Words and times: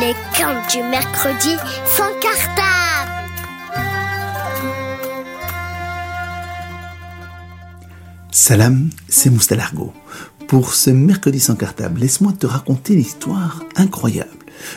Les 0.00 0.12
contes 0.36 0.70
du 0.72 0.82
mercredi 0.82 1.56
sans 1.86 2.12
cartable. 2.20 3.12
Salam, 8.30 8.90
c'est 9.08 9.30
Moustalargo. 9.30 9.94
Pour 10.48 10.74
ce 10.74 10.90
mercredi 10.90 11.40
sans 11.40 11.54
cartable, 11.54 12.00
laisse-moi 12.00 12.32
te 12.32 12.46
raconter 12.46 12.94
l'histoire 12.94 13.62
incroyable 13.74 14.28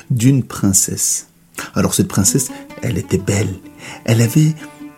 d'une 0.10 0.44
princesse. 0.44 1.28
Alors 1.76 1.96
cette 1.96 2.08
princesse, 2.08 2.50
elle 2.82 2.98
était 2.98 3.18
belle. 3.18 3.56
Elle 4.06 4.22
avait 4.22 4.54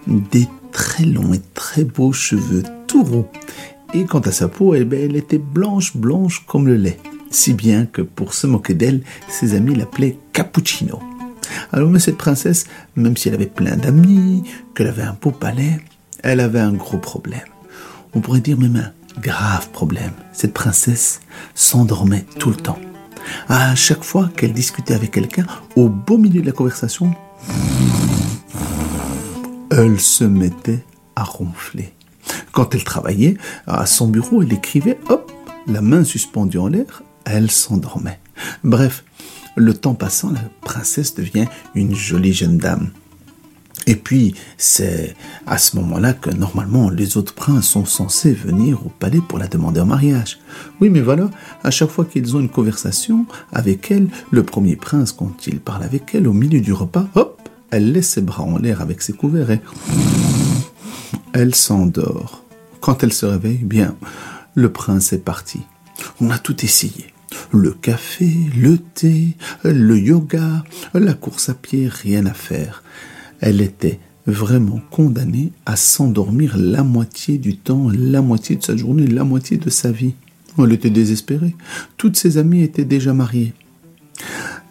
des 0.05 0.47
très 0.71 1.05
longs 1.05 1.33
et 1.33 1.41
très 1.55 1.83
beaux 1.83 2.13
cheveux 2.13 2.63
tout 2.85 3.03
roux. 3.03 3.25
Et 3.95 4.05
quant 4.05 4.19
à 4.19 4.31
sa 4.31 4.47
peau, 4.47 4.75
eh 4.75 4.83
ben, 4.83 5.09
elle 5.09 5.15
était 5.15 5.39
blanche, 5.39 5.97
blanche 5.97 6.45
comme 6.45 6.67
le 6.67 6.75
lait 6.75 6.99
si 7.31 7.53
bien 7.53 7.85
que 7.85 8.01
pour 8.01 8.33
se 8.33 8.45
moquer 8.45 8.73
d'elle, 8.73 9.01
ses 9.27 9.55
amis 9.55 9.75
l'appelaient 9.75 10.17
Cappuccino. 10.33 10.99
Alors 11.71 11.89
mais 11.89 11.99
cette 11.99 12.17
princesse, 12.17 12.65
même 12.95 13.17
si 13.17 13.29
elle 13.29 13.35
avait 13.35 13.45
plein 13.47 13.75
d'amis, 13.75 14.43
qu'elle 14.75 14.87
avait 14.87 15.01
un 15.01 15.17
beau 15.19 15.31
palais, 15.31 15.79
elle 16.21 16.39
avait 16.39 16.59
un 16.59 16.73
gros 16.73 16.97
problème. 16.97 17.41
On 18.13 18.19
pourrait 18.19 18.41
dire 18.41 18.57
même 18.57 18.75
un 18.75 19.21
grave 19.21 19.69
problème. 19.71 20.11
Cette 20.33 20.53
princesse 20.53 21.21
s'endormait 21.55 22.25
tout 22.37 22.49
le 22.49 22.55
temps. 22.55 22.79
À 23.47 23.75
chaque 23.75 24.03
fois 24.03 24.29
qu'elle 24.35 24.53
discutait 24.53 24.93
avec 24.93 25.11
quelqu'un, 25.11 25.45
au 25.75 25.89
beau 25.89 26.17
milieu 26.17 26.41
de 26.41 26.45
la 26.45 26.51
conversation, 26.51 27.13
elle 29.71 29.99
se 29.99 30.23
mettait 30.23 30.83
à 31.15 31.23
ronfler. 31.23 31.93
Quand 32.51 32.75
elle 32.75 32.83
travaillait 32.83 33.37
à 33.67 33.85
son 33.85 34.07
bureau, 34.07 34.41
elle 34.41 34.51
écrivait, 34.53 34.99
hop, 35.09 35.31
la 35.67 35.81
main 35.81 36.03
suspendue 36.03 36.57
en 36.57 36.67
l'air, 36.67 37.03
elle 37.31 37.51
s'endormait. 37.51 38.19
Bref, 38.63 39.03
le 39.55 39.73
temps 39.73 39.95
passant, 39.95 40.31
la 40.31 40.43
princesse 40.61 41.15
devient 41.15 41.47
une 41.75 41.95
jolie 41.95 42.33
jeune 42.33 42.57
dame. 42.57 42.91
Et 43.87 43.95
puis, 43.95 44.35
c'est 44.57 45.15
à 45.47 45.57
ce 45.57 45.75
moment-là 45.77 46.13
que 46.13 46.29
normalement 46.29 46.89
les 46.89 47.17
autres 47.17 47.33
princes 47.33 47.67
sont 47.67 47.85
censés 47.85 48.31
venir 48.31 48.85
au 48.85 48.89
palais 48.89 49.21
pour 49.27 49.39
la 49.39 49.47
demander 49.47 49.81
en 49.81 49.87
mariage. 49.87 50.39
Oui, 50.79 50.89
mais 50.89 51.01
voilà, 51.01 51.29
à 51.63 51.71
chaque 51.71 51.89
fois 51.89 52.05
qu'ils 52.05 52.35
ont 52.35 52.39
une 52.39 52.49
conversation 52.49 53.25
avec 53.51 53.89
elle, 53.89 54.07
le 54.29 54.43
premier 54.43 54.75
prince, 54.75 55.11
quand 55.11 55.47
il 55.47 55.59
parle 55.59 55.83
avec 55.83 56.13
elle 56.13 56.27
au 56.27 56.33
milieu 56.33 56.61
du 56.61 56.73
repas, 56.73 57.07
hop, 57.15 57.49
elle 57.71 57.91
laisse 57.91 58.09
ses 58.09 58.21
bras 58.21 58.43
en 58.43 58.57
l'air 58.57 58.81
avec 58.81 59.01
ses 59.01 59.13
couverts 59.13 59.49
et 59.49 59.61
elle 61.33 61.55
s'endort. 61.55 62.43
Quand 62.81 63.03
elle 63.03 63.13
se 63.13 63.25
réveille, 63.25 63.63
bien, 63.63 63.95
le 64.53 64.71
prince 64.71 65.13
est 65.13 65.23
parti. 65.23 65.61
On 66.19 66.29
a 66.29 66.37
tout 66.37 66.63
essayé. 66.63 67.13
Le 67.53 67.71
café, 67.71 68.29
le 68.57 68.77
thé, 68.77 69.35
le 69.63 69.97
yoga, 69.97 70.63
la 70.93 71.13
course 71.13 71.49
à 71.49 71.53
pied, 71.53 71.89
rien 71.89 72.25
à 72.25 72.33
faire. 72.33 72.83
Elle 73.41 73.61
était 73.61 73.99
vraiment 74.25 74.79
condamnée 74.89 75.51
à 75.65 75.75
s'endormir 75.75 76.55
la 76.57 76.83
moitié 76.83 77.37
du 77.37 77.57
temps, 77.57 77.89
la 77.93 78.21
moitié 78.21 78.55
de 78.55 78.63
sa 78.63 78.77
journée, 78.77 79.07
la 79.07 79.23
moitié 79.23 79.57
de 79.57 79.69
sa 79.69 79.91
vie. 79.91 80.13
Elle 80.57 80.71
était 80.71 80.89
désespérée. 80.89 81.55
Toutes 81.97 82.17
ses 82.17 82.37
amies 82.37 82.63
étaient 82.63 82.85
déjà 82.85 83.13
mariées. 83.13 83.53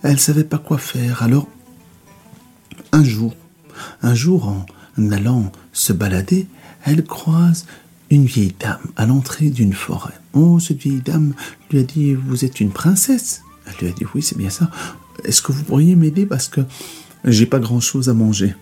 Elle 0.02 0.18
savait 0.18 0.44
pas 0.44 0.58
quoi 0.58 0.78
faire. 0.78 1.22
Alors, 1.22 1.48
un 2.92 3.04
jour, 3.04 3.34
un 4.02 4.14
jour, 4.14 4.48
en 4.98 5.10
allant 5.10 5.52
se 5.72 5.92
balader, 5.92 6.46
elle 6.84 7.04
croise 7.04 7.66
une 8.10 8.26
vieille 8.26 8.54
dame 8.58 8.80
à 8.96 9.06
l'entrée 9.06 9.50
d'une 9.50 9.72
forêt. 9.72 10.14
Oh, 10.32 10.58
cette 10.58 10.78
vieille 10.78 11.00
dame 11.00 11.34
lui 11.70 11.78
a 11.78 11.82
dit 11.82 12.14
Vous 12.14 12.44
êtes 12.44 12.60
une 12.60 12.70
princesse 12.70 13.42
Elle 13.66 13.74
lui 13.80 13.88
a 13.88 13.92
dit 13.92 14.04
Oui, 14.14 14.22
c'est 14.22 14.36
bien 14.36 14.50
ça. 14.50 14.70
Est-ce 15.24 15.42
que 15.42 15.52
vous 15.52 15.62
pourriez 15.62 15.96
m'aider 15.96 16.26
parce 16.26 16.48
que 16.48 16.60
j'ai 17.24 17.46
pas 17.46 17.58
grand 17.58 17.80
chose 17.80 18.08
à 18.08 18.14
manger? 18.14 18.54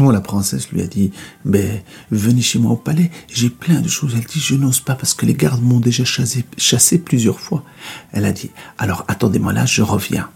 Oh, 0.00 0.10
la 0.10 0.20
princesse 0.20 0.70
lui 0.70 0.82
a 0.82 0.88
dit, 0.88 1.12
ben, 1.44 1.80
venez 2.10 2.42
chez 2.42 2.58
moi 2.58 2.72
au 2.72 2.76
palais, 2.76 3.12
j'ai 3.32 3.48
plein 3.48 3.80
de 3.80 3.86
choses. 3.86 4.14
Elle 4.16 4.24
dit, 4.24 4.40
je 4.40 4.56
n'ose 4.56 4.80
pas 4.80 4.96
parce 4.96 5.14
que 5.14 5.24
les 5.24 5.34
gardes 5.34 5.62
m'ont 5.62 5.78
déjà 5.78 6.04
chassé, 6.04 6.44
chassé 6.56 6.98
plusieurs 6.98 7.38
fois. 7.38 7.62
Elle 8.10 8.24
a 8.24 8.32
dit, 8.32 8.50
alors 8.76 9.04
attendez-moi 9.06 9.52
là, 9.52 9.66
je 9.66 9.82
reviens. 9.82 10.28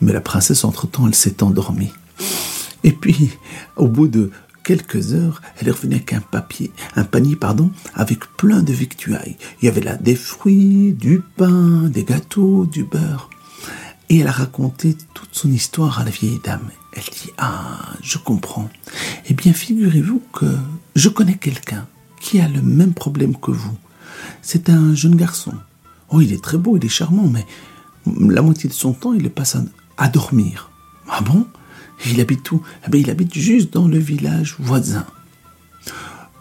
Mais 0.00 0.12
la 0.12 0.20
princesse, 0.20 0.64
entre-temps, 0.64 1.08
elle 1.08 1.16
s'est 1.16 1.42
endormie. 1.42 1.92
Et 2.84 2.92
puis, 2.92 3.30
au 3.76 3.88
bout 3.88 4.06
de 4.06 4.30
quelques 4.62 5.12
heures, 5.12 5.42
elle 5.58 5.68
est 5.68 5.72
revenue 5.72 5.96
avec 5.96 6.12
un 6.12 6.20
papier, 6.20 6.72
un 6.96 7.04
panier, 7.04 7.36
pardon, 7.36 7.70
avec 7.94 8.20
plein 8.36 8.62
de 8.62 8.72
victuailles. 8.72 9.36
Il 9.60 9.66
y 9.66 9.68
avait 9.68 9.80
là 9.80 9.96
des 9.96 10.14
fruits, 10.14 10.92
du 10.92 11.20
pain, 11.36 11.88
des 11.88 12.04
gâteaux, 12.04 12.66
du 12.66 12.84
beurre. 12.84 13.30
Et 14.08 14.18
elle 14.18 14.28
a 14.28 14.32
raconté 14.32 14.96
toute 15.14 15.30
son 15.32 15.50
histoire 15.50 16.00
à 16.00 16.04
la 16.04 16.10
vieille 16.10 16.40
dame. 16.44 16.68
Elle 16.92 17.02
dit, 17.04 17.30
ah, 17.38 17.94
je 18.02 18.18
comprends. 18.18 18.68
Eh 19.28 19.34
bien, 19.34 19.52
figurez-vous 19.52 20.22
que 20.32 20.46
je 20.94 21.08
connais 21.08 21.36
quelqu'un 21.36 21.86
qui 22.20 22.40
a 22.40 22.48
le 22.48 22.60
même 22.60 22.92
problème 22.92 23.36
que 23.36 23.50
vous. 23.50 23.76
C'est 24.42 24.68
un 24.68 24.94
jeune 24.94 25.16
garçon. 25.16 25.54
Oh, 26.10 26.20
il 26.20 26.32
est 26.32 26.42
très 26.42 26.58
beau, 26.58 26.76
il 26.76 26.84
est 26.84 26.90
charmant, 26.90 27.26
mais 27.26 27.46
la 28.06 28.42
moitié 28.42 28.68
de 28.68 28.74
son 28.74 28.92
temps, 28.92 29.14
il 29.14 29.22
le 29.22 29.30
passe 29.30 29.56
à, 29.56 29.62
à 29.96 30.08
dormir. 30.08 30.70
Ah 31.08 31.22
bon? 31.22 31.46
Il 32.06 32.20
habite 32.20 32.50
où? 32.52 32.62
Eh 32.86 32.90
bien, 32.90 33.00
Il 33.00 33.10
habite 33.10 33.34
juste 33.34 33.72
dans 33.72 33.88
le 33.88 33.98
village 33.98 34.56
voisin. 34.58 35.06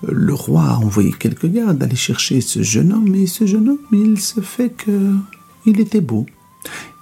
Le 0.08 0.34
roi 0.34 0.64
a 0.64 0.78
envoyé 0.78 1.12
quelques 1.14 1.46
gardes 1.46 1.82
aller 1.84 1.96
chercher 1.96 2.42
ce 2.42 2.64
jeune 2.64 2.92
homme, 2.92 3.14
et 3.16 3.28
ce 3.28 3.46
jeune 3.46 3.70
homme, 3.70 3.78
il 3.92 4.20
se 4.20 4.42
fait 4.42 4.70
que 4.70 5.16
il 5.66 5.80
était 5.80 6.02
beau. 6.02 6.26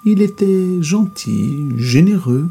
Il 0.05 0.21
était 0.21 0.81
gentil, 0.81 1.55
généreux, 1.77 2.49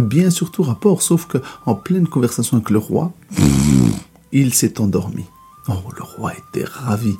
bien 0.00 0.30
surtout 0.30 0.62
rapport, 0.62 1.02
sauf 1.02 1.26
que 1.26 1.38
en 1.66 1.74
pleine 1.74 2.08
conversation 2.08 2.56
avec 2.56 2.70
le 2.70 2.78
roi, 2.78 3.12
il 4.32 4.54
s'est 4.54 4.80
endormi. 4.80 5.24
Oh, 5.68 5.74
le 5.96 6.02
roi 6.02 6.32
était 6.34 6.64
ravi. 6.64 7.16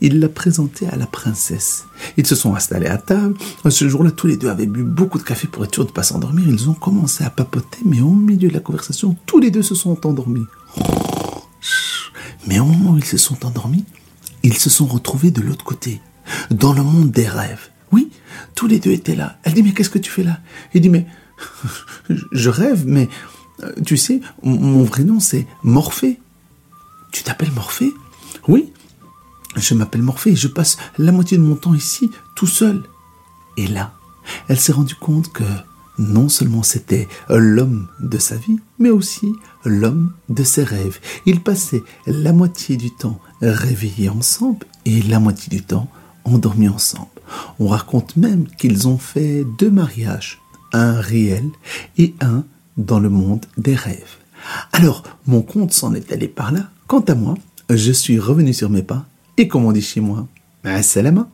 Il 0.00 0.20
l'a 0.20 0.28
présenté 0.28 0.86
à 0.86 0.96
la 0.96 1.06
princesse. 1.06 1.86
Ils 2.16 2.26
se 2.26 2.34
sont 2.34 2.54
installés 2.54 2.86
à 2.86 2.98
table. 2.98 3.34
Ce 3.68 3.88
jour-là, 3.88 4.10
tous 4.10 4.26
les 4.26 4.36
deux 4.36 4.48
avaient 4.48 4.66
bu 4.66 4.84
beaucoup 4.84 5.18
de 5.18 5.24
café 5.24 5.48
pour 5.48 5.64
être 5.64 5.74
sûrs 5.74 5.84
de 5.84 5.90
ne 5.90 5.94
pas 5.94 6.02
s'endormir. 6.02 6.46
Ils 6.48 6.68
ont 6.68 6.74
commencé 6.74 7.24
à 7.24 7.30
papoter, 7.30 7.78
mais 7.84 8.00
au 8.00 8.10
milieu 8.10 8.48
de 8.48 8.54
la 8.54 8.60
conversation, 8.60 9.16
tous 9.26 9.38
les 9.38 9.50
deux 9.50 9.62
se 9.62 9.74
sont 9.74 10.06
endormis. 10.06 10.46
Mais 12.46 12.60
au 12.60 12.64
moment 12.64 12.92
où 12.92 12.98
ils 12.98 13.04
se 13.04 13.18
sont 13.18 13.44
endormis, 13.44 13.84
ils 14.42 14.56
se 14.56 14.70
sont 14.70 14.86
retrouvés 14.86 15.30
de 15.30 15.40
l'autre 15.40 15.64
côté, 15.64 16.00
dans 16.50 16.72
le 16.72 16.82
monde 16.82 17.10
des 17.10 17.26
rêves. 17.26 17.70
Oui, 17.90 18.10
tous 18.54 18.66
les 18.66 18.78
deux 18.78 18.92
étaient 18.92 19.16
là. 19.16 19.38
Elle 19.42 19.54
dit, 19.54 19.62
mais 19.62 19.72
qu'est-ce 19.72 19.90
que 19.90 19.98
tu 19.98 20.10
fais 20.10 20.22
là? 20.22 20.38
Il 20.74 20.80
dit, 20.80 20.90
mais 20.90 21.06
je 22.32 22.50
rêve, 22.50 22.84
mais 22.86 23.08
euh, 23.62 23.72
tu 23.84 23.96
sais, 23.96 24.20
mon 24.42 24.84
vrai 24.84 25.04
nom 25.04 25.20
c'est 25.20 25.46
Morphée. 25.62 26.20
Tu 27.12 27.22
t'appelles 27.22 27.52
Morphée? 27.52 27.92
Oui, 28.46 28.72
je 29.56 29.74
m'appelle 29.74 30.02
Morphée 30.02 30.30
et 30.30 30.36
je 30.36 30.48
passe 30.48 30.76
la 30.98 31.12
moitié 31.12 31.36
de 31.36 31.42
mon 31.42 31.56
temps 31.56 31.74
ici, 31.74 32.10
tout 32.34 32.46
seul. 32.46 32.82
Et 33.56 33.66
là, 33.66 33.92
elle 34.48 34.58
s'est 34.58 34.72
rendue 34.72 34.94
compte 34.94 35.32
que 35.32 35.44
non 35.98 36.28
seulement 36.28 36.62
c'était 36.62 37.08
l'homme 37.28 37.88
de 38.00 38.18
sa 38.18 38.36
vie, 38.36 38.58
mais 38.78 38.90
aussi 38.90 39.32
l'homme 39.64 40.12
de 40.28 40.44
ses 40.44 40.62
rêves. 40.62 41.00
Ils 41.26 41.40
passaient 41.40 41.82
la 42.06 42.32
moitié 42.32 42.76
du 42.76 42.90
temps 42.90 43.20
réveillés 43.42 44.08
ensemble 44.08 44.66
et 44.84 45.02
la 45.02 45.18
moitié 45.18 45.50
du 45.50 45.62
temps 45.62 45.90
endormis 46.24 46.68
ensemble. 46.68 47.08
On 47.58 47.66
raconte 47.66 48.16
même 48.16 48.46
qu'ils 48.58 48.86
ont 48.86 48.98
fait 48.98 49.44
deux 49.58 49.70
mariages, 49.70 50.40
un 50.72 51.00
réel 51.00 51.44
et 51.96 52.14
un 52.20 52.44
dans 52.76 53.00
le 53.00 53.10
monde 53.10 53.44
des 53.56 53.74
rêves. 53.74 54.18
Alors, 54.72 55.02
mon 55.26 55.42
conte 55.42 55.72
s'en 55.72 55.94
est 55.94 56.12
allé 56.12 56.28
par 56.28 56.52
là. 56.52 56.70
Quant 56.86 57.00
à 57.00 57.14
moi, 57.14 57.34
je 57.70 57.92
suis 57.92 58.18
revenu 58.18 58.54
sur 58.54 58.70
mes 58.70 58.82
pas 58.82 59.04
et 59.38 59.46
comme 59.46 59.66
on 59.66 59.72
dit 59.72 59.82
chez 59.82 60.00
moi, 60.00 60.26
salama. 60.82 61.28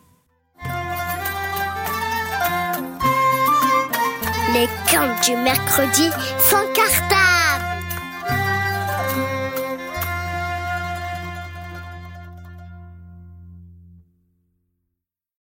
Les 4.53 4.69
camps 4.91 5.21
du 5.25 5.37
mercredi 5.43 6.11
sans 6.39 6.65
carton. 6.75 7.14